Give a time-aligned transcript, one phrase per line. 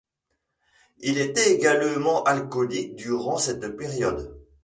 [1.01, 4.35] Il était également alcoolique durant cette période.